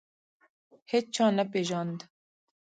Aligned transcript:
هیچا 0.91 1.25
نه 1.37 1.43
پېژاند. 1.51 1.99